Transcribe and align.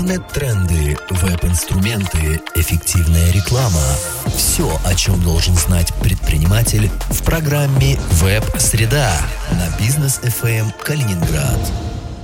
Интернет-тренды, 0.00 0.96
веб-инструменты, 1.10 2.40
эффективная 2.54 3.32
реклама. 3.32 3.82
Все, 4.34 4.80
о 4.82 4.94
чем 4.94 5.20
должен 5.22 5.54
знать 5.56 5.92
предприниматель 5.96 6.90
в 7.10 7.22
программе 7.22 7.98
«Веб-среда» 8.12 9.12
на 9.50 9.68
бизнес 9.78 10.18
FM 10.22 10.72
Калининград. 10.82 11.60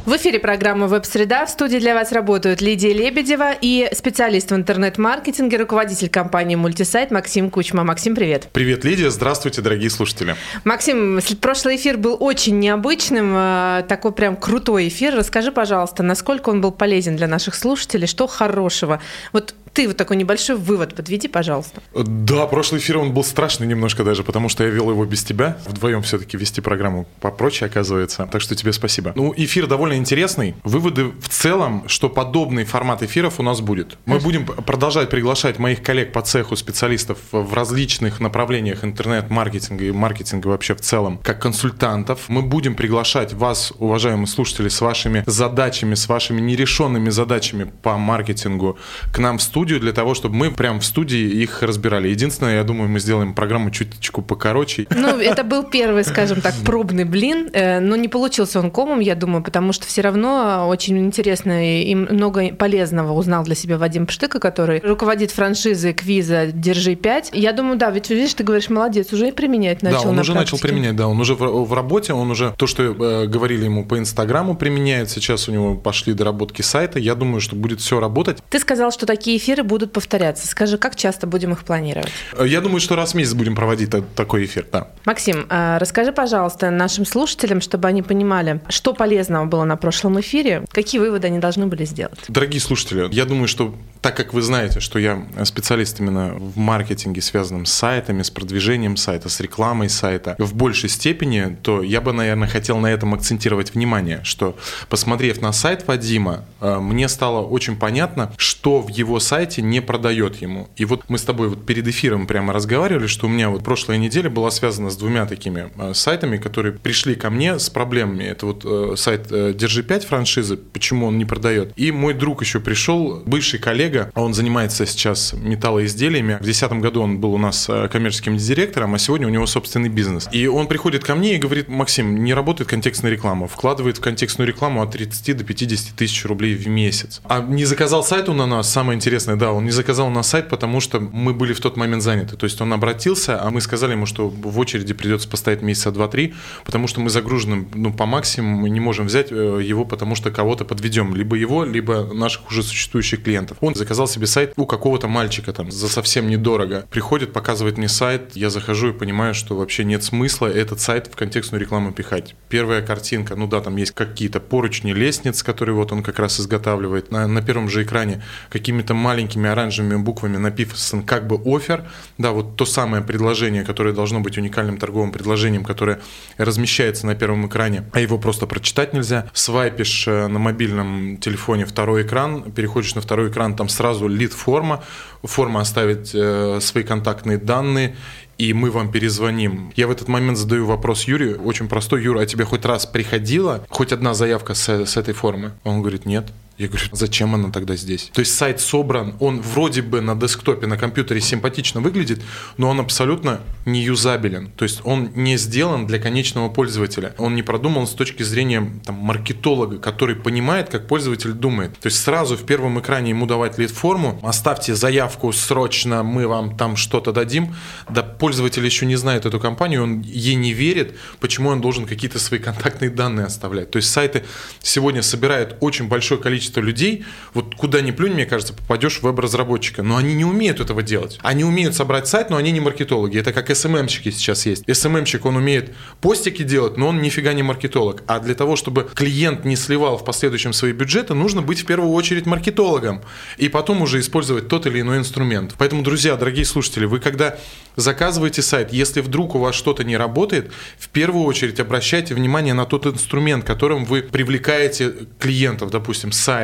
В 0.06 0.16
эфире 0.19 0.38
программа 0.38 0.87
«Веб-среда». 0.87 1.46
В 1.46 1.50
студии 1.50 1.79
для 1.79 1.92
вас 1.92 2.12
работают 2.12 2.60
Лидия 2.60 2.92
Лебедева 2.92 3.51
и 3.60 3.88
специалист 3.92 4.53
в 4.53 4.54
интернет-маркетинге, 4.54 5.56
руководитель 5.56 6.08
компании 6.08 6.54
«Мультисайт» 6.54 7.10
Максим 7.10 7.51
Кучма. 7.51 7.83
Максим, 7.83 8.15
привет. 8.15 8.47
Привет, 8.53 8.84
Лидия. 8.84 9.11
Здравствуйте, 9.11 9.62
дорогие 9.62 9.90
слушатели. 9.90 10.37
Максим, 10.62 11.19
прошлый 11.40 11.74
эфир 11.74 11.97
был 11.97 12.16
очень 12.21 12.61
необычным, 12.61 13.34
э, 13.34 13.84
такой 13.88 14.12
прям 14.12 14.37
крутой 14.37 14.87
эфир. 14.87 15.12
Расскажи, 15.16 15.51
пожалуйста, 15.51 16.05
насколько 16.05 16.51
он 16.51 16.61
был 16.61 16.70
полезен 16.70 17.16
для 17.16 17.27
наших 17.27 17.57
слушателей, 17.57 18.07
что 18.07 18.29
хорошего? 18.29 19.02
Вот 19.33 19.57
ты 19.77 19.87
вот 19.87 19.98
такой 19.98 20.16
небольшой 20.16 20.57
вывод 20.57 20.95
подведи, 20.95 21.29
пожалуйста. 21.29 21.83
Да, 21.95 22.47
прошлый 22.47 22.80
эфир 22.80 22.97
он 22.97 23.12
был 23.12 23.23
страшный 23.23 23.67
немножко 23.67 24.05
даже, 24.05 24.25
потому 24.25 24.48
что 24.48 24.65
я 24.65 24.71
вел 24.71 24.89
его 24.91 25.05
без 25.05 25.23
тебя. 25.23 25.59
Вдвоем 25.67 26.01
все-таки 26.01 26.39
вести 26.39 26.62
программу 26.62 27.07
попроче 27.21 27.67
оказывается. 27.67 28.27
Так 28.33 28.41
что 28.41 28.57
тебе 28.57 28.73
спасибо. 28.73 29.12
Ну, 29.15 29.34
эфир 29.37 29.67
довольно 29.67 29.98
интересный. 29.98 30.55
Выводы 30.65 31.05
в 31.05 31.29
целом, 31.29 31.84
что 31.89 32.09
подобный 32.09 32.65
формат 32.65 33.03
эфиров 33.03 33.39
у 33.39 33.43
нас 33.43 33.61
будет. 33.61 33.98
Мы 34.07 34.19
будем 34.19 34.47
продолжать 34.47 35.11
приглашать 35.11 35.59
моих 35.59 35.83
коллег 35.83 36.11
по 36.11 36.23
цеху, 36.23 36.56
специалистов 36.56 37.19
в 37.31 37.53
различных 37.53 38.19
направлениях 38.19 38.83
интернет-маркетинга 38.83 39.84
и 39.84 39.91
маркетинга 39.91 40.48
вообще 40.48 40.75
в 40.75 40.81
целом, 40.81 41.20
как 41.23 41.43
консультантов. 41.43 42.20
Мы 42.29 42.41
будем 42.41 42.77
приглашать 42.77 43.34
вас, 43.34 43.75
уважаемые 43.79 44.27
слушатели, 44.27 44.69
с 44.69 44.81
вашими 44.81 45.23
задачами, 45.27 45.95
с 45.95 46.09
вашими 46.09 46.41
нерешенными 46.41 47.11
задачами 47.11 47.70
по 47.83 47.98
маркетингу 47.98 48.79
к 49.12 49.19
нам 49.19 49.37
в 49.37 49.43
студию 49.43 49.66
студию 49.66 49.80
для 49.80 49.93
того, 49.93 50.15
чтобы 50.15 50.37
мы 50.37 50.52
прям 50.52 50.78
в 50.78 50.84
студии 50.84 51.42
их 51.42 51.61
разбирали. 51.61 52.06
Единственное, 52.06 52.55
я 52.55 52.62
думаю, 52.62 52.89
мы 52.89 53.00
сделаем 53.00 53.34
программу 53.34 53.72
чуточку 53.72 54.22
покороче. 54.22 54.86
Ну, 54.91 55.19
это 55.19 55.42
был 55.42 55.64
первый, 55.64 56.05
скажем 56.05 56.41
так, 56.41 56.55
пробный 56.64 57.05
блин, 57.05 57.50
э, 57.53 57.81
но 57.81 57.97
не 57.97 58.06
получился 58.06 58.61
он 58.61 58.70
комом, 58.70 59.00
я 59.00 59.17
думаю, 59.17 59.42
потому 59.42 59.72
что 59.72 59.84
все 59.89 60.03
равно 60.03 60.69
очень 60.69 60.98
интересно 60.98 61.83
и 61.83 61.92
много 61.97 62.55
полезного 62.55 63.12
узнал 63.12 63.42
для 63.42 63.56
себя 63.56 63.77
Вадим 63.77 64.06
Пштыка, 64.06 64.39
который 64.39 64.78
руководит 64.84 65.33
франшизой 65.33 65.94
квиза 65.94 66.47
«Держи 66.53 66.92
5». 66.92 67.31
Я 67.33 67.53
думаю, 67.53 67.77
да, 67.77 67.91
ведь 67.91 68.09
видишь, 68.09 68.34
ты 68.34 68.44
говоришь, 68.44 68.69
молодец, 68.69 69.12
уже 69.12 69.28
и 69.28 69.33
применять 69.33 69.83
начал 69.83 70.03
Да, 70.05 70.09
он 70.11 70.14
на 70.14 70.20
уже 70.20 70.33
практике. 70.33 70.55
начал 70.55 70.69
применять, 70.69 70.94
да, 70.94 71.09
он 71.09 71.20
уже 71.20 71.34
в, 71.34 71.64
в 71.64 71.72
работе, 71.72 72.12
он 72.12 72.31
уже 72.31 72.55
то, 72.56 72.69
что 72.69 72.84
э, 72.84 73.27
говорили 73.27 73.64
ему 73.64 73.84
по 73.84 73.98
Инстаграму, 73.98 74.56
применяет. 74.56 75.11
Сейчас 75.11 75.48
у 75.48 75.53
него 75.53 75.75
пошли 75.75 76.12
доработки 76.14 76.62
сайта. 76.62 77.00
Я 77.00 77.17
думаю, 77.17 77.41
что 77.41 77.56
будет 77.56 77.81
все 77.81 77.98
работать. 77.98 78.39
Ты 78.48 78.61
сказал, 78.61 78.92
что 78.92 79.06
такие 79.06 79.39
эфиры 79.47 79.62
будут 79.62 79.92
повторяться. 79.92 80.47
Скажи, 80.48 80.77
как 80.77 80.97
часто 80.97 81.27
будем 81.27 81.52
их 81.52 81.62
планировать? 81.64 82.11
Э, 82.36 82.44
Я 82.47 82.61
думаю, 82.61 82.80
что 82.80 82.97
раз 82.97 83.12
в 83.12 83.14
месяц 83.14 83.33
будем 83.34 83.55
проводить 83.55 83.91
та- 83.91 84.03
такой 84.14 84.44
эфир, 84.44 84.66
да. 84.72 84.88
Максим, 85.05 85.47
а, 85.48 85.78
расскажи, 85.78 86.12
пожалуйста, 86.12 86.70
нашим 86.70 87.06
слушателям, 87.06 87.61
чтобы 87.61 87.86
они 87.88 88.03
понимали, 88.03 88.61
что 88.69 88.92
полезного 88.92 89.44
было 89.47 89.64
на 89.64 89.77
прошлом 89.77 90.19
эфире, 90.20 90.64
какие 90.72 91.00
выводы 91.00 91.28
они 91.28 91.38
должны 91.38 91.66
были 91.66 91.84
сделать. 91.84 92.19
Дорогие 92.28 92.61
слушатели, 92.61 93.08
я 93.12 93.25
думаю, 93.25 93.47
что 93.47 93.75
так 94.07 94.17
как 94.17 94.33
вы 94.33 94.41
знаете, 94.41 94.79
что 94.79 95.01
я 95.01 95.27
специалист 95.43 95.99
именно 95.99 96.33
в 96.37 96.57
маркетинге, 96.57 97.21
связанном 97.21 97.67
с 97.67 97.73
сайтами, 97.73 98.23
с 98.23 98.31
продвижением 98.31 98.97
сайта, 98.97 99.29
с 99.29 99.41
рекламой 99.41 99.89
сайта, 99.89 100.37
в 100.39 100.55
большей 100.55 100.89
степени, 100.89 101.59
то 101.61 101.83
я 101.83 102.01
бы, 102.01 102.12
наверное, 102.12 102.47
хотел 102.47 102.79
на 102.79 102.87
этом 102.87 103.15
акцентировать 103.15 103.75
внимание, 103.75 104.21
что, 104.23 104.57
посмотрев 104.89 105.41
на 105.41 105.51
сайт 105.51 105.89
Вадима, 105.89 106.45
э, 106.61 106.79
мне 106.79 107.09
стало 107.09 107.45
очень 107.45 107.75
понятно, 107.75 108.33
что 108.37 108.81
в 108.81 108.91
его 108.91 109.19
сайте 109.19 109.61
не 109.61 109.81
продает 109.81 110.37
ему. 110.37 110.69
И 110.77 110.84
вот 110.84 111.03
мы 111.09 111.19
с 111.19 111.23
тобой 111.23 111.49
вот 111.49 111.67
перед 111.67 111.89
эфиром 111.89 112.29
прямо 112.29 112.53
разговаривали, 112.53 113.09
что 113.09 113.27
у 113.27 113.29
меня 113.29 113.51
вот 113.51 113.65
прошлая 113.65 113.99
неделя 113.99 114.31
была 114.31 114.53
связана 114.53 114.91
с 114.91 114.97
двумя 114.97 115.27
такими 115.27 115.72
э, 115.77 115.95
сайтами, 115.95 116.37
которые 116.37 116.75
пришли 116.75 117.16
ко 117.16 117.28
мне 117.28 117.59
с 117.59 117.71
проблемами. 117.71 118.22
Это 118.22 118.47
вот 118.47 118.62
э, 118.65 118.95
сайт 118.97 119.56
Держи 119.56 119.83
5 119.83 120.05
франшизы, 120.05 120.56
почему 120.56 121.06
он 121.06 121.19
не 121.19 121.25
продает. 121.25 121.72
И 121.75 121.91
мой 121.91 122.15
друг 122.15 122.43
еще 122.43 122.61
пришел, 122.61 123.21
бывший 123.27 123.59
коллега, 123.59 123.96
он 124.15 124.34
занимается 124.34 124.87
сейчас 124.87 125.33
металлоизделиями. 125.33 126.34
В 126.34 126.45
2010 126.45 126.73
году 126.81 127.03
он 127.03 127.19
был 127.19 127.34
у 127.34 127.39
нас 127.39 127.67
э, 127.69 127.89
коммерческим 127.89 128.37
директором, 128.37 128.95
а 128.95 128.99
сегодня 128.99 129.27
у 129.27 129.31
него 129.31 129.47
собственный 129.47 129.89
бизнес. 129.89 130.29
И 130.33 130.47
он 130.47 130.67
приходит 130.67 131.05
ко 131.05 131.15
мне 131.15 131.37
и 131.37 131.39
говорит, 131.39 131.69
Максим, 131.69 132.25
не 132.25 132.34
работает 132.34 132.69
контекстная 132.71 133.11
реклама. 133.11 133.47
Вкладывает 133.49 133.99
в 133.99 134.01
контекстную 134.01 134.49
рекламу 134.49 134.83
от 134.83 134.93
30 134.93 135.37
до 135.37 135.45
50 135.45 135.97
тысяч 135.97 136.25
рублей 136.25 136.55
в 136.55 136.67
месяц. 136.69 137.21
А 137.25 137.41
не 137.41 137.65
заказал 137.65 138.05
сайт 138.05 138.29
он 138.29 138.39
на 138.39 138.47
нас, 138.47 138.71
самое 138.71 138.97
интересное, 138.97 139.37
да, 139.37 139.53
он 139.53 139.65
не 139.65 139.71
заказал 139.71 140.11
на 140.11 140.23
сайт, 140.23 140.49
потому 140.49 140.81
что 140.81 141.01
мы 141.01 141.33
были 141.33 141.53
в 141.53 141.61
тот 141.61 141.77
момент 141.77 142.03
заняты. 142.03 142.37
То 142.37 142.45
есть 142.45 142.61
он 142.61 142.73
обратился, 142.73 143.43
а 143.43 143.51
мы 143.51 143.61
сказали 143.61 143.93
ему, 143.93 144.07
что 144.07 144.28
в 144.28 144.59
очереди 144.59 144.95
придется 144.95 145.28
постоять 145.28 145.63
месяца 145.63 145.91
2-3, 145.91 146.34
потому 146.65 146.87
что 146.89 147.01
мы 147.01 147.11
загружены 147.11 147.67
ну, 147.75 147.93
по 147.93 148.07
максимуму, 148.07 148.63
мы 148.63 148.71
не 148.71 148.81
можем 148.81 149.07
взять 149.07 149.31
э, 149.31 149.61
его, 149.63 149.84
потому 149.84 150.15
что 150.15 150.31
кого-то 150.31 150.65
подведем. 150.65 151.15
Либо 151.15 151.37
его, 151.37 151.65
либо 151.65 152.05
наших 152.13 152.49
уже 152.49 152.63
существующих 152.63 153.23
клиентов. 153.23 153.59
Он 153.61 153.75
заказал 153.86 154.08
себе 154.08 154.26
сайт 154.26 154.52
у 154.56 154.66
какого-то 154.66 155.06
мальчика 155.06 155.52
там 155.52 155.70
за 155.70 155.88
совсем 155.88 156.28
недорого. 156.28 156.84
Приходит, 156.91 157.32
показывает 157.32 157.78
мне 157.78 157.88
сайт, 157.88 158.32
я 158.34 158.50
захожу 158.50 158.88
и 158.88 158.92
понимаю, 158.92 159.32
что 159.32 159.54
вообще 159.54 159.84
нет 159.84 160.02
смысла 160.02 160.48
этот 160.48 160.80
сайт 160.80 161.06
в 161.06 161.14
контекстную 161.14 161.60
рекламу 161.60 161.92
пихать. 161.92 162.34
Первая 162.48 162.82
картинка, 162.82 163.36
ну 163.36 163.47
да, 163.47 163.60
там 163.60 163.76
есть 163.76 163.92
какие-то 163.92 164.41
поручни 164.41 164.92
лестниц, 164.92 165.44
которые 165.44 165.76
вот 165.76 165.92
он 165.92 166.02
как 166.02 166.19
раз 166.19 166.41
изготавливает. 166.41 167.12
На, 167.12 167.28
на 167.28 167.42
первом 167.42 167.69
же 167.69 167.84
экране 167.84 168.24
какими-то 168.50 168.94
маленькими 168.94 169.48
оранжевыми 169.48 170.03
буквами 170.03 170.36
написан 170.36 171.04
как 171.04 171.28
бы 171.28 171.41
офер. 171.44 171.84
Да, 172.18 172.32
вот 172.32 172.56
то 172.56 172.64
самое 172.66 173.04
предложение, 173.04 173.62
которое 173.62 173.94
должно 173.94 174.18
быть 174.18 174.36
уникальным 174.36 174.78
торговым 174.78 175.12
предложением, 175.12 175.62
которое 175.62 176.00
размещается 176.38 177.06
на 177.06 177.14
первом 177.14 177.47
экране, 177.47 177.84
а 177.92 178.00
его 178.00 178.18
просто 178.18 178.48
прочитать 178.48 178.92
нельзя. 178.92 179.30
Свайпишь 179.32 180.08
э, 180.08 180.26
на 180.26 180.41
мобильном 180.41 181.18
телефоне 181.18 181.66
второй 181.66 182.03
экран, 182.03 182.50
переходишь 182.50 182.97
на 182.97 183.00
второй 183.00 183.30
экран, 183.30 183.54
там 183.54 183.66
сразу 183.69 184.09
лид-форма, 184.09 184.84
форма 185.22 185.60
оставить 185.60 186.12
э, 186.15 186.59
свои 186.60 186.84
контактные 186.84 187.38
данные, 187.38 187.97
и 188.38 188.53
мы 188.53 188.71
вам 188.71 188.91
перезвоним. 188.91 189.72
Я 189.77 189.87
в 189.87 189.91
этот 189.91 190.09
момент 190.09 190.38
задаю 190.38 190.66
вопрос 190.66 191.04
Юрию, 191.04 191.43
очень 191.43 191.69
простой. 191.69 192.03
Юра, 192.03 192.21
а 192.21 192.27
тебе 192.27 192.44
хоть 192.44 192.65
раз 192.65 192.87
приходила 192.87 193.65
хоть 193.69 193.93
одна 193.93 194.15
заявка 194.15 194.54
с, 194.54 194.69
с 194.69 194.97
этой 194.97 195.15
формы? 195.15 195.53
Он 195.65 195.81
говорит, 195.81 196.06
нет. 196.06 196.27
Я 196.59 196.69
говорю, 196.69 196.87
зачем 196.93 197.34
она 197.34 197.50
тогда 197.50 197.77
здесь? 197.77 198.11
То 198.15 198.21
есть 198.21 198.34
сайт 198.34 198.61
собран, 198.61 199.15
он 199.21 199.43
вроде 199.43 199.83
бы 199.83 200.00
на 200.00 200.15
десктопе, 200.15 200.67
на 200.67 200.78
компьютере 200.78 201.21
симпатично 201.21 201.83
выглядит, 201.83 202.22
но 202.56 202.71
он 202.71 202.81
абсолютно 202.81 203.43
не 203.67 203.83
юзабелен. 203.83 204.50
То 204.56 204.62
есть 204.62 204.81
он 204.84 205.11
не 205.15 205.37
сделан 205.37 205.87
для 205.87 205.99
конечного 205.99 206.49
пользователя. 206.49 207.15
Он 207.19 207.34
не 207.34 207.43
продуман 207.43 207.87
с 207.87 207.91
точки 207.91 208.22
зрения 208.22 208.71
там, 208.87 208.95
маркетолога, 208.95 209.78
который 209.78 210.16
понимает, 210.16 210.71
как 210.71 210.87
пользователь 210.87 211.33
думает. 211.33 211.78
То 211.78 211.89
есть 211.89 212.03
сразу 212.03 212.39
в 212.39 212.45
первом 212.45 212.81
экране 212.81 213.11
ему 213.11 213.27
давать 213.27 213.59
лид-форму, 213.59 214.19
оставьте 214.22 214.75
заявку 214.75 215.33
срочно, 215.33 216.03
мы 216.03 216.27
вам 216.27 216.56
там 216.56 216.77
что-то 216.77 217.12
дадим. 217.12 217.55
Да 217.91 218.03
пользователь 218.03 218.65
еще 218.65 218.87
не 218.87 218.97
знает 218.97 219.27
эту 219.27 219.39
компанию, 219.41 219.83
он 219.83 220.00
ей 220.00 220.37
не 220.37 220.55
верит, 220.55 220.95
почему 221.21 221.50
он 221.50 221.61
должен 221.61 221.84
какие-то 221.84 222.19
свои 222.19 222.41
контактные 222.41 222.91
данные 222.91 223.27
оставлять. 223.27 223.71
То 223.71 223.77
есть 223.77 223.91
сайты 223.91 224.25
сегодня 224.62 225.03
собирают 225.03 225.56
очень 225.61 225.89
большое 225.89 226.19
количество 226.19 226.46
людей, 226.55 227.05
вот 227.34 227.55
куда 227.55 227.81
ни 227.81 227.91
плюнь, 227.91 228.12
мне 228.12 228.27
кажется, 228.27 228.55
попадешь 228.55 228.99
в 228.99 229.03
веб-разработчика, 229.03 229.83
но 229.83 229.97
они 229.97 230.15
не 230.15 230.25
умеют 230.25 230.61
этого 230.61 230.83
делать. 230.83 231.19
Они 231.23 231.45
умеют 231.45 231.75
собрать 231.75 232.09
сайт, 232.09 232.31
но 232.31 232.37
они 232.37 232.53
не 232.53 232.61
маркетологи. 232.61 233.19
Это 233.19 233.33
как 233.33 233.51
SMM-щики 233.51 234.11
сейчас 234.11 234.47
есть. 234.47 234.65
SMM-щик, 234.65 235.21
он 235.25 235.37
умеет 235.37 235.75
постики 236.01 236.43
делать, 236.43 236.77
но 236.77 236.89
он 236.89 237.03
нифига 237.03 237.33
не 237.33 237.43
маркетолог. 237.43 238.03
А 238.07 238.21
для 238.21 238.34
того, 238.34 238.57
чтобы 238.57 238.89
клиент 238.95 239.45
не 239.45 239.57
сливал 239.57 239.99
в 239.99 240.05
последующем 240.05 240.53
свои 240.53 240.73
бюджеты, 240.73 241.15
нужно 241.15 241.43
быть 241.43 241.61
в 241.61 241.67
первую 241.67 241.93
очередь 241.93 242.27
маркетологом. 242.27 243.03
И 243.37 243.49
потом 243.49 243.83
уже 243.83 244.01
использовать 244.01 244.49
тот 244.49 244.66
или 244.66 244.81
иной 244.81 244.99
инструмент. 244.99 245.54
Поэтому, 245.59 245.83
друзья, 245.83 246.16
дорогие 246.16 246.45
слушатели, 246.45 246.84
вы 246.84 247.01
когда 247.01 247.39
заказываете 247.77 248.42
сайт, 248.42 248.72
если 248.72 249.01
вдруг 249.01 249.34
у 249.34 249.39
вас 249.39 249.54
что-то 249.54 249.84
не 249.84 249.97
работает, 249.97 250.53
в 250.78 250.89
первую 250.89 251.25
очередь 251.25 251.60
обращайте 251.60 252.15
внимание 252.15 252.54
на 252.54 252.65
тот 252.65 252.87
инструмент, 252.87 253.45
которым 253.45 253.84
вы 253.84 254.03
привлекаете 254.03 254.95
клиентов, 255.19 255.71
допустим, 255.71 256.12
сайт 256.12 256.35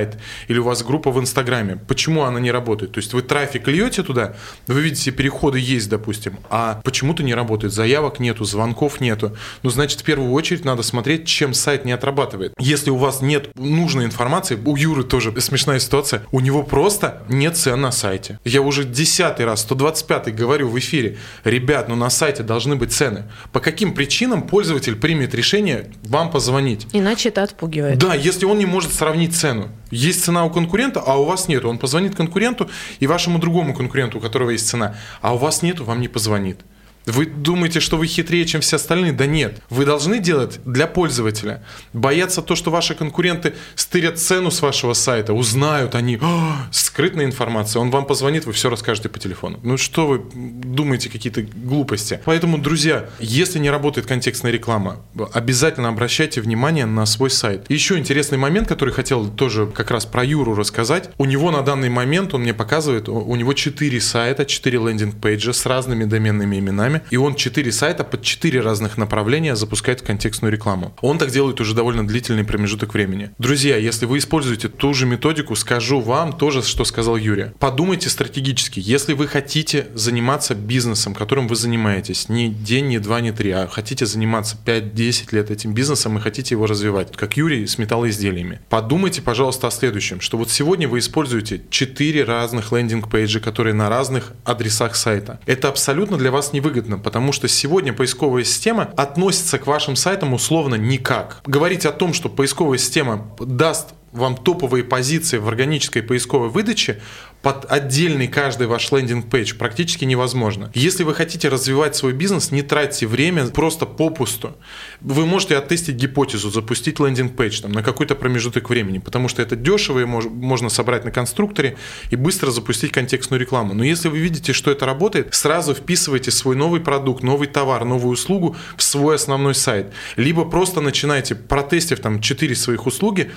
или 0.49 0.59
у 0.59 0.65
вас 0.65 0.83
группа 0.83 1.11
в 1.11 1.21
Инстаграме. 1.21 1.79
Почему 1.89 2.23
она 2.23 2.41
не 2.41 2.51
работает? 2.51 2.93
То 2.93 2.99
есть 2.99 3.13
вы 3.13 3.23
трафик 3.23 3.69
льете 3.69 4.03
туда, 4.03 4.35
вы 4.67 4.81
видите, 4.81 5.11
переходы 5.11 5.59
есть, 5.59 5.89
допустим, 5.89 6.39
а 6.51 6.81
почему-то 6.85 7.23
не 7.23 7.35
работает, 7.35 7.73
заявок 7.73 8.21
нету, 8.21 8.45
звонков 8.45 9.01
нету. 9.01 9.37
Ну, 9.63 9.71
значит, 9.71 10.01
в 10.01 10.05
первую 10.05 10.33
очередь 10.33 10.65
надо 10.65 10.83
смотреть, 10.83 11.27
чем 11.27 11.55
сайт 11.55 11.85
не 11.85 11.93
отрабатывает. 11.93 12.55
Если 12.59 12.91
у 12.91 12.97
вас 12.97 13.23
нет 13.23 13.57
нужной 13.57 14.05
информации, 14.05 14.59
у 14.65 14.77
Юры 14.77 15.05
тоже 15.05 15.39
смешная 15.41 15.79
ситуация, 15.79 16.23
у 16.33 16.41
него 16.41 16.63
просто 16.63 17.23
нет 17.29 17.57
цен 17.57 17.81
на 17.81 17.93
сайте. 17.93 18.39
Я 18.45 18.63
уже 18.63 18.85
десятый 18.85 19.47
раз, 19.47 19.63
125 19.63 20.35
говорю 20.35 20.69
в 20.69 20.79
эфире, 20.79 21.19
ребят, 21.45 21.89
ну 21.89 21.97
на 21.97 22.11
сайте 22.11 22.43
должны 22.43 22.77
быть 22.77 22.93
цены. 22.93 23.25
По 23.53 23.61
каким 23.61 23.95
причинам 23.95 24.43
пользователь 24.43 24.97
примет 24.97 25.35
решение 25.35 25.91
вам 26.05 26.31
позвонить? 26.31 26.87
Иначе 26.93 27.29
это 27.29 27.43
отпугивает. 27.43 27.99
Да, 27.99 28.15
если 28.15 28.45
он 28.45 28.59
не 28.59 28.67
может 28.67 28.93
сравнить 28.93 29.35
цену. 29.35 29.69
Есть 29.93 30.25
цена 30.25 30.47
у 30.47 30.51
конкурента, 30.51 31.01
а 31.07 31.21
у 31.21 31.25
вас 31.25 31.49
нет. 31.49 31.67
Он 31.67 31.77
позвонит 31.79 32.15
конкуренту 32.15 32.71
и 32.99 33.07
вашему 33.07 33.39
другому 33.39 33.75
конкуренту, 33.75 34.19
у 34.19 34.21
которого 34.23 34.49
есть 34.49 34.67
цена, 34.67 34.97
а 35.21 35.35
у 35.35 35.37
вас 35.37 35.61
нету, 35.61 35.85
вам 35.85 36.01
не 36.01 36.09
позвонит. 36.09 36.61
Вы 37.07 37.27
думаете, 37.27 37.81
что 37.81 37.97
вы 37.97 38.07
хитрее, 38.07 38.45
чем 38.45 38.61
все 38.61 38.77
остальные? 38.77 39.13
Да 39.13 39.27
нет. 39.27 39.61
Вы 39.71 39.85
должны 39.85 40.19
делать 40.19 40.61
для 40.65 40.87
пользователя. 40.87 41.65
Бояться 41.93 42.43
то, 42.43 42.55
что 42.55 42.71
ваши 42.71 42.95
конкуренты 42.95 43.55
стырят 43.75 44.19
цену 44.19 44.51
с 44.51 44.63
вашего 44.63 44.93
сайта, 44.93 45.33
узнают 45.33 45.95
они. 45.95 46.19
О, 46.21 46.57
скрытная 46.71 47.25
информация. 47.25 47.81
Он 47.81 47.91
вам 47.91 48.07
позвонит, 48.07 48.47
вы 48.47 48.53
все 48.53 48.71
расскажете 48.71 49.09
по 49.09 49.19
телефону. 49.19 49.59
Ну 49.63 49.77
что 49.77 50.07
вы 50.07 50.23
думаете 50.33 51.09
какие-то 51.09 51.43
глупости? 51.43 52.21
Поэтому, 52.25 52.59
друзья, 52.59 53.09
если 53.19 53.59
не 53.59 53.71
работает 53.71 54.07
контекстная 54.07 54.53
реклама, 54.53 55.01
обязательно 55.33 55.89
обращайте 55.89 56.41
внимание 56.41 56.87
на 56.87 57.07
свой 57.07 57.31
сайт. 57.31 57.71
еще 57.71 57.99
интересный 57.99 58.39
момент, 58.39 58.69
который 58.69 58.95
хотел 58.95 59.29
тоже 59.29 59.67
как 59.67 59.91
раз 59.91 60.07
про 60.07 60.25
Юру 60.25 60.55
рассказать. 60.55 61.11
У 61.19 61.25
него 61.25 61.51
на 61.51 61.63
данный 61.63 61.89
момент, 61.89 62.35
он 62.35 62.43
мне 62.43 62.55
показывает, 62.55 63.09
у 63.09 63.35
него 63.35 63.53
4 63.53 64.01
сайта, 64.01 64.45
4 64.45 64.79
лендинг-пейджа 64.79 65.53
с 65.53 65.67
разными 65.67 66.05
доменными 66.05 66.59
именами 66.59 66.92
руками, 66.93 67.03
и 67.11 67.17
он 67.17 67.35
4 67.35 67.73
сайта 67.73 68.05
под 68.05 68.23
4 68.23 68.61
разных 68.61 68.99
направления 68.99 69.57
запускает 69.57 70.03
контекстную 70.03 70.53
рекламу. 70.53 70.95
Он 71.01 71.19
так 71.19 71.31
делает 71.31 71.61
уже 71.61 71.75
довольно 71.75 72.07
длительный 72.07 72.45
промежуток 72.45 72.95
времени. 72.95 73.31
Друзья, 73.39 73.77
если 73.77 74.07
вы 74.07 74.19
используете 74.19 74.69
ту 74.69 74.95
же 74.95 75.07
методику, 75.07 75.57
скажу 75.57 76.01
вам 76.01 76.33
тоже, 76.33 76.63
что 76.63 76.85
сказал 76.85 77.17
Юрий. 77.17 77.53
Подумайте 77.59 78.09
стратегически. 78.09 78.81
Если 78.81 79.15
вы 79.15 79.27
хотите 79.27 79.87
заниматься 79.95 80.55
бизнесом, 80.55 81.15
которым 81.15 81.49
вы 81.49 81.57
занимаетесь, 81.57 82.29
не 82.29 82.49
день, 82.49 82.89
не 82.89 82.99
два, 82.99 83.21
не 83.21 83.33
три, 83.33 83.51
а 83.51 83.67
хотите 83.67 84.07
заниматься 84.07 84.57
5-10 84.65 85.35
лет 85.35 85.51
этим 85.51 85.75
бизнесом 85.75 86.19
и 86.19 86.21
хотите 86.21 86.55
его 86.55 86.67
развивать, 86.67 87.17
как 87.17 87.37
Юрий 87.37 87.67
с 87.67 87.79
металлоизделиями, 87.79 88.61
подумайте, 88.69 89.23
пожалуйста, 89.23 89.69
о 89.69 89.71
следующем, 89.71 90.21
что 90.21 90.39
вот 90.39 90.51
сегодня 90.51 90.89
вы 90.89 90.99
используете 90.99 91.63
4 91.71 92.25
разных 92.25 92.73
лендинг-пейджа, 92.73 93.41
которые 93.41 93.75
на 93.75 93.89
разных 93.89 94.33
адресах 94.45 94.97
сайта. 94.97 95.41
Это 95.47 95.69
абсолютно 95.69 96.17
для 96.17 96.31
вас 96.31 96.53
невыгодно 96.53 96.82
выгодно, 96.83 96.99
потому 96.99 97.33
что 97.33 97.49
сегодня 97.49 97.93
поисковая 97.93 98.45
система 98.45 98.93
относится 98.97 99.59
к 99.59 99.67
вашим 99.67 99.97
сайтам 99.97 100.35
условно 100.35 100.75
никак. 100.75 101.41
Говорить 101.47 101.87
о 101.87 101.93
том, 101.93 102.13
что 102.13 102.29
поисковая 102.29 102.79
система 102.79 103.29
даст 103.39 103.95
вам 104.13 104.37
топовые 104.37 104.85
позиции 104.85 105.39
в 105.39 105.49
органической 105.49 106.03
поисковой 106.03 106.51
выдаче 106.51 107.01
под 107.43 107.67
отдельный 107.71 108.29
каждый 108.29 108.69
ваш 108.69 108.93
landing 108.93 109.34
page 109.34 109.57
практически 109.57 110.05
невозможно. 110.05 110.71
Если 110.75 111.03
вы 111.03 111.13
хотите 111.13 111.49
развивать 111.49 111.97
свой 111.97 112.13
бизнес, 112.13 112.53
не 112.53 112.63
тратьте 112.63 113.07
время 113.07 113.47
просто 113.49 113.85
попусту. 113.85 114.57
Вы 115.01 115.27
можете 115.27 115.57
оттестить 115.57 115.97
гипотезу, 115.97 116.51
запустить 116.51 117.01
landing 117.01 117.43
page 117.43 117.67
на 117.67 117.83
какой-то 117.83 118.15
промежуток 118.15 118.71
времени, 118.71 118.99
потому 118.99 119.29
что 119.29 119.43
это 119.43 119.57
дешево 119.57 120.01
и 120.01 120.05
мож, 120.05 120.27
можно 120.27 120.69
собрать 120.69 121.05
на 121.05 121.11
конструкторе 121.11 121.77
и 122.11 122.17
быстро 122.17 122.53
запустить 122.53 122.93
контекстную 122.93 123.41
рекламу. 123.41 123.75
Но 123.75 123.83
если 123.83 124.09
вы 124.09 124.19
видите, 124.19 124.53
что 124.53 124.71
это 124.71 124.87
работает, 124.87 125.35
сразу 125.35 125.75
вписывайте 125.75 126.31
свой 126.31 126.55
новый 126.55 126.81
продукт, 126.81 127.25
новый 127.25 127.49
товар, 127.49 127.85
новую 127.85 128.13
услугу 128.13 128.57
в 128.77 128.83
свой 128.85 129.17
основной 129.17 129.57
сайт. 129.57 129.93
Либо 130.17 130.45
просто 130.45 130.81
начинайте, 130.81 131.35
протестив 131.35 131.99
там 131.99 132.21
4 132.21 132.55
своих 132.55 132.87
услуги, 132.87 133.33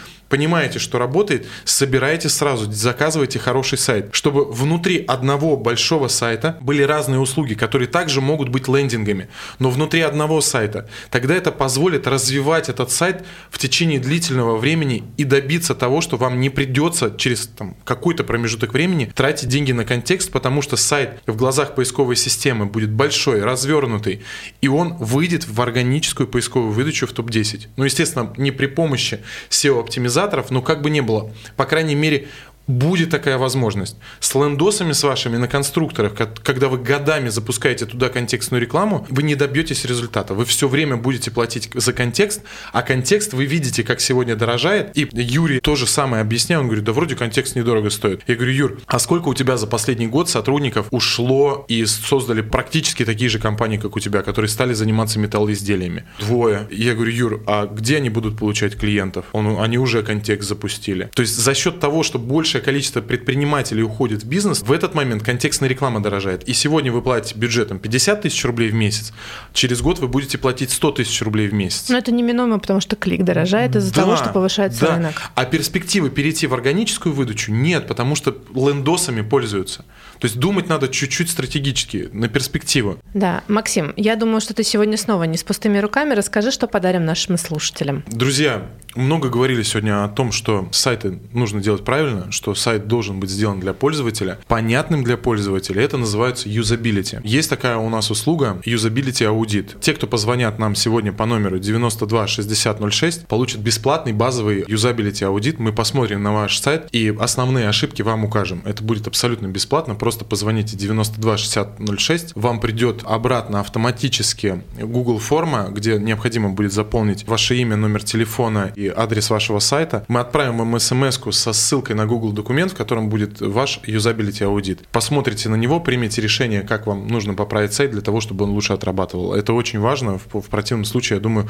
понимаете, 0.66 0.80
что 0.80 0.98
работает, 0.98 1.48
собираете 1.64 2.28
сразу, 2.28 2.72
заказывайте 2.72 3.38
хороший 3.38 3.78
сайт, 3.78 4.10
чтобы 4.14 4.46
внутри 4.46 5.06
одного 5.08 5.58
большого 5.58 6.08
сайта 6.08 6.58
были 6.60 6.82
разные 6.82 7.20
услуги, 7.20 7.54
которые 7.54 7.88
также 7.88 8.20
могут 8.20 8.50
быть 8.50 8.68
лендингами, 8.68 9.28
но 9.60 9.70
внутри 9.70 10.02
одного 10.02 10.42
сайта. 10.42 10.90
Тогда 11.12 11.36
это 11.36 11.52
позволит 11.52 12.08
развивать 12.08 12.70
этот 12.70 12.90
сайт 12.90 13.24
в 13.52 13.60
течение 13.60 14.00
длительного 14.00 14.58
времени 14.58 15.04
и 15.18 15.24
добиться 15.24 15.76
того, 15.76 16.02
что 16.02 16.18
вам 16.18 16.40
не 16.40 16.50
придется 16.50 17.14
через 17.16 17.48
там, 17.48 17.76
какой-то 17.84 18.24
промежуток 18.24 18.74
времени 18.74 19.12
тратить 19.14 19.50
деньги 19.50 19.72
на 19.72 19.86
контекст, 19.86 20.32
потому 20.32 20.64
что 20.64 20.78
сайт 20.78 21.22
в 21.28 21.36
глазах 21.36 21.76
поисковой 21.76 22.16
системы 22.16 22.66
будет 22.66 22.90
большой, 22.90 23.44
развернутый, 23.44 24.24
и 24.62 24.68
он 24.68 24.96
выйдет 24.96 25.48
в 25.48 25.62
органическую 25.62 26.28
поисковую 26.28 26.72
выдачу 26.72 27.06
в 27.06 27.12
топ-10. 27.12 27.68
Ну, 27.76 27.84
естественно, 27.84 28.34
не 28.38 28.50
при 28.52 28.66
помощи 28.66 29.20
SEO-оптимизации, 29.50 30.16
организаторов, 30.16 30.52
но 30.56 30.62
как 30.62 30.82
бы 30.82 30.90
не 30.90 31.02
было, 31.02 31.34
по 31.58 31.66
крайней 31.66 31.96
мере, 31.96 32.30
будет 32.68 33.10
такая 33.10 33.38
возможность. 33.38 33.96
С 34.20 34.34
лендосами 34.36 34.92
с 34.92 35.04
вашими 35.04 35.38
на 35.38 35.48
конструкторах, 35.48 36.14
когда 36.44 36.68
вы 36.68 36.78
годами 36.78 37.30
запускаете 37.30 37.86
туда 37.86 38.10
контекстную 38.10 38.62
рекламу, 38.62 39.06
вы 39.10 39.24
не 39.24 39.36
добьетесь 39.36 39.86
результата. 39.86 40.34
Вы 40.34 40.46
все 40.46 40.68
время 40.68 40.98
будете 40.98 41.32
платить 41.32 41.70
за 41.74 41.94
контекст, 41.94 42.42
а 42.74 42.82
контекст 42.82 43.34
вы 43.34 43.46
видите, 43.46 43.84
как 43.84 44.02
сегодня 44.02 44.36
дорожает. 44.36 44.96
И 44.98 45.08
Юрий 45.14 45.60
то 45.60 45.76
же 45.76 45.88
самое 45.88 46.22
объясняет. 46.22 46.62
Он 46.62 46.68
говорит, 46.68 46.86
да 46.86 46.94
вроде 46.94 47.16
контекст 47.16 47.56
недорого 47.56 47.90
стоит. 47.90 48.22
Я 48.28 48.36
говорю, 48.36 48.52
Юр, 48.52 48.82
а 48.88 49.00
сколько 49.00 49.28
у 49.30 49.34
тебя 49.34 49.58
за 49.58 49.68
последний 49.68 50.08
год 50.08 50.30
сотрудников 50.30 50.88
ушло 50.92 51.66
и 51.68 51.86
создали 51.86 52.42
практически 52.42 53.06
такие 53.06 53.30
же 53.30 53.40
компании, 53.40 53.78
как 53.78 53.96
у 53.96 54.00
тебя, 54.00 54.22
которые 54.22 54.50
стали 54.50 54.74
заниматься 54.74 55.20
металлоизделиями? 55.20 56.06
Двое. 56.20 56.68
Я 56.72 56.94
говорю, 56.94 57.12
Юр, 57.12 57.44
а 57.48 57.68
где 57.68 57.98
они 57.98 58.10
будут 58.10 58.38
получать 58.38 58.78
клиентов? 58.78 59.26
Он, 59.32 59.60
они 59.62 59.78
уже 59.78 60.04
контекст 60.04 60.50
запустили. 60.50 61.10
То 61.14 61.22
есть 61.22 61.36
за 61.36 61.54
счет 61.54 61.80
того, 61.80 62.04
что 62.04 62.20
больше 62.20 62.55
большее 62.56 62.62
количество 62.62 63.02
предпринимателей 63.02 63.84
уходит 63.84 64.24
в 64.24 64.28
бизнес, 64.28 64.62
в 64.62 64.72
этот 64.72 64.96
момент 64.96 65.24
контекстная 65.24 65.68
реклама 65.68 66.02
дорожает. 66.02 66.48
И 66.48 66.54
сегодня 66.54 66.92
вы 66.92 67.02
платите 67.02 67.38
бюджетом 67.38 67.80
50 67.80 68.22
тысяч 68.22 68.46
рублей 68.46 68.70
в 68.70 68.74
месяц, 68.74 69.12
через 69.54 69.82
год 69.82 70.00
вы 70.00 70.08
будете 70.08 70.38
платить 70.38 70.72
100 70.72 70.92
тысяч 70.92 71.22
рублей 71.22 71.50
в 71.50 71.54
месяц. 71.54 71.90
Но 71.90 71.98
это 71.98 72.12
неминуемо, 72.12 72.60
потому 72.60 72.80
что 72.80 72.96
клик 72.96 73.24
дорожает 73.24 73.76
из-за 73.76 73.94
да, 73.94 74.02
того, 74.02 74.16
что 74.16 74.30
повышается 74.30 74.86
да. 74.86 74.96
рынок. 74.96 75.14
А 75.36 75.46
перспективы 75.46 76.10
перейти 76.10 76.48
в 76.48 76.54
органическую 76.54 77.14
выдачу 77.14 77.52
нет, 77.52 77.88
потому 77.88 78.16
что 78.16 78.38
лендосами 78.54 79.22
пользуются. 79.22 79.84
То 80.20 80.28
есть 80.28 80.38
думать 80.40 80.70
надо 80.70 80.88
чуть-чуть 80.88 81.30
стратегически, 81.30 82.10
на 82.14 82.30
перспективу. 82.30 83.00
Да, 83.14 83.44
Максим, 83.50 83.94
я 83.98 84.16
думаю, 84.16 84.40
что 84.40 84.54
ты 84.54 84.64
сегодня 84.64 84.98
снова 84.98 85.24
не 85.24 85.38
с 85.38 85.44
пустыми 85.44 85.78
руками. 85.80 86.14
Расскажи, 86.14 86.52
что 86.52 86.68
подарим 86.68 87.04
нашим 87.04 87.38
слушателям. 87.38 88.04
Друзья, 88.08 88.66
много 88.96 89.30
говорили 89.30 89.64
сегодня 89.64 90.04
о 90.04 90.08
том, 90.08 90.32
что 90.32 90.68
сайты 90.72 91.20
нужно 91.34 91.62
делать 91.62 91.84
правильно, 91.84 92.32
что 92.32 92.56
сайт 92.56 92.88
должен 92.88 93.20
быть 93.20 93.30
сделан 93.30 93.60
для 93.60 93.74
пользователя, 93.74 94.40
понятным 94.48 95.04
для 95.04 95.18
пользователя. 95.18 95.82
Это 95.82 95.98
называется 95.98 96.50
юзабилити. 96.50 97.20
Есть 97.24 97.50
такая 97.50 97.78
у 97.78 97.90
нас 97.90 98.12
услуга 98.12 98.62
юзабилити 98.66 99.26
аудит. 99.26 99.78
Те, 99.82 99.94
кто 99.94 100.08
позвонят 100.08 100.60
нам 100.60 100.76
сегодня 100.76 101.12
по 101.12 101.26
номеру 101.26 101.60
92 101.60 102.28
60 102.28 102.94
06, 102.94 103.28
получат 103.28 103.62
бесплатный 103.62 104.14
базовый 104.14 104.66
юзабилити 104.68 105.26
аудит. 105.26 105.60
Мы 105.60 105.74
посмотрим 105.74 106.24
на 106.24 106.34
ваш 106.34 106.60
сайт 106.60 106.88
и 106.92 107.16
основные 107.20 107.68
ошибки 107.68 108.02
вам 108.02 108.26
укажем. 108.26 108.62
Это 108.66 108.84
будет 108.84 109.08
абсолютно 109.08 109.48
бесплатно. 109.48 109.96
Просто 109.96 110.26
позвоните 110.26 110.78
92 110.78 111.38
60 111.38 112.00
06. 112.00 112.32
Вам 112.36 112.60
придет 112.60 113.02
обратно 113.06 113.60
автоматически 113.60 114.62
Google 114.80 115.20
форма, 115.20 115.70
где 115.72 115.98
необходимо 115.98 116.50
будет 116.50 116.74
заполнить 116.74 117.28
ваше 117.28 117.56
имя, 117.58 117.76
номер 117.76 118.04
телефона 118.04 118.72
адрес 118.96 119.30
вашего 119.30 119.60
сайта. 119.60 120.06
Мы 120.08 120.20
отправим 120.20 120.58
вам 120.58 120.80
смс 120.80 121.20
со 121.32 121.54
ссылкой 121.54 121.96
на 121.96 122.06
Google 122.06 122.32
документ, 122.32 122.72
в 122.72 122.76
котором 122.76 123.10
будет 123.10 123.42
ваш 123.42 123.80
юзабилити 123.86 124.44
аудит. 124.44 124.88
Посмотрите 124.90 125.50
на 125.50 125.56
него, 125.56 125.80
примите 125.80 126.22
решение, 126.22 126.62
как 126.62 126.88
вам 126.88 127.08
нужно 127.08 127.34
поправить 127.34 127.74
сайт 127.74 127.92
для 127.92 128.02
того, 128.02 128.22
чтобы 128.22 128.46
он 128.46 128.52
лучше 128.52 128.74
отрабатывал. 128.74 129.34
Это 129.34 129.54
очень 129.54 129.80
важно. 129.80 130.20
В, 130.20 130.42
в 130.42 130.50
противном 130.50 130.86
случае, 130.86 131.18
я 131.18 131.22
думаю, 131.22 131.48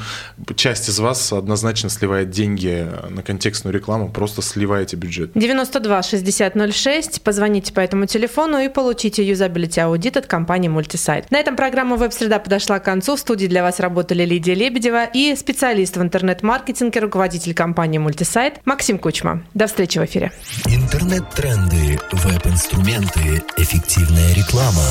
часть 0.55 0.89
из 0.89 0.99
вас 0.99 1.33
однозначно 1.33 1.89
сливает 1.89 2.29
деньги 2.29 2.87
на 3.09 3.23
контекстную 3.23 3.73
рекламу, 3.73 4.09
просто 4.09 4.41
сливаете 4.41 4.95
бюджет. 4.95 5.31
92 5.35 6.03
60 6.03 6.73
06. 6.73 7.21
Позвоните 7.21 7.73
по 7.73 7.79
этому 7.79 8.05
телефону 8.05 8.59
и 8.59 8.69
получите 8.69 9.27
юзабилити 9.27 9.79
аудит 9.81 10.17
от 10.17 10.25
компании 10.27 10.69
Multisite. 10.69 11.25
На 11.29 11.37
этом 11.37 11.55
программа 11.55 11.97
«Веб-среда» 11.97 12.39
подошла 12.39 12.79
к 12.79 12.85
концу. 12.85 13.15
В 13.15 13.19
студии 13.19 13.47
для 13.47 13.63
вас 13.63 13.79
работали 13.79 14.25
Лидия 14.25 14.53
Лебедева 14.53 15.05
и 15.05 15.35
специалист 15.35 15.97
в 15.97 16.01
интернет-маркетинге, 16.01 16.99
руководитель 16.99 17.24
руководитель 17.25 17.55
компании 17.55 17.97
«Мультисайт» 17.97 18.61
Максим 18.65 18.99
Кучма. 18.99 19.41
До 19.55 19.65
встречи 19.65 19.97
в 19.97 20.05
эфире. 20.05 20.31
Интернет-тренды, 20.67 21.99
веб-инструменты, 22.11 23.43
эффективная 23.57 24.35
реклама. 24.35 24.83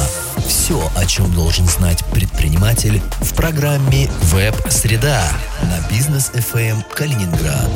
Все, 0.44 0.82
о 0.96 1.06
чем 1.06 1.32
должен 1.32 1.66
знать 1.66 2.04
предприниматель 2.06 3.00
в 3.20 3.34
программе 3.36 4.08
«Веб-среда» 4.22 5.22
на 5.62 5.88
бизнес 5.88 6.32
FM 6.34 6.82
Калининград. 6.92 7.70